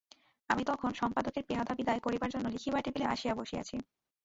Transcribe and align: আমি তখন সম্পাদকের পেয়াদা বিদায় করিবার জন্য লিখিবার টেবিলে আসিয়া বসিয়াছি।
আমি 0.49 0.63
তখন 0.65 0.91
সম্পাদকের 0.93 1.43
পেয়াদা 1.47 1.73
বিদায় 1.79 2.01
করিবার 2.05 2.33
জন্য 2.33 2.45
লিখিবার 2.47 2.83
টেবিলে 2.85 3.05
আসিয়া 3.05 3.33
বসিয়াছি। 3.35 3.75